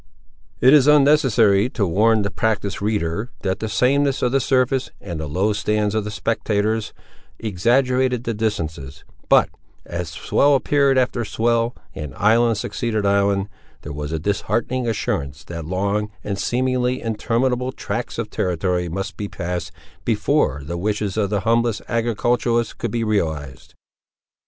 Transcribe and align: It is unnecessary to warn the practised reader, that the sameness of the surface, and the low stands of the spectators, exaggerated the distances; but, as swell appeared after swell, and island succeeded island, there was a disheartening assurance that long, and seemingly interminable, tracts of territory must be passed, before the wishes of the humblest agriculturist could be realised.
It 0.61 0.73
is 0.73 0.87
unnecessary 0.87 1.69
to 1.69 1.85
warn 1.85 2.23
the 2.23 2.31
practised 2.31 2.81
reader, 2.81 3.29
that 3.41 3.59
the 3.59 3.69
sameness 3.69 4.23
of 4.23 4.31
the 4.31 4.39
surface, 4.39 4.89
and 4.99 5.19
the 5.19 5.29
low 5.29 5.53
stands 5.53 5.93
of 5.93 6.05
the 6.05 6.09
spectators, 6.09 6.91
exaggerated 7.37 8.23
the 8.23 8.33
distances; 8.33 9.03
but, 9.29 9.49
as 9.85 10.09
swell 10.09 10.55
appeared 10.55 10.97
after 10.97 11.23
swell, 11.23 11.75
and 11.93 12.15
island 12.15 12.57
succeeded 12.57 13.05
island, 13.05 13.47
there 13.83 13.93
was 13.93 14.11
a 14.11 14.17
disheartening 14.17 14.87
assurance 14.87 15.43
that 15.43 15.65
long, 15.65 16.09
and 16.23 16.39
seemingly 16.39 16.99
interminable, 16.99 17.71
tracts 17.71 18.17
of 18.17 18.31
territory 18.31 18.89
must 18.89 19.17
be 19.17 19.27
passed, 19.27 19.71
before 20.03 20.63
the 20.65 20.79
wishes 20.79 21.15
of 21.15 21.29
the 21.29 21.41
humblest 21.41 21.79
agriculturist 21.87 22.79
could 22.79 22.89
be 22.89 23.03
realised. 23.03 23.75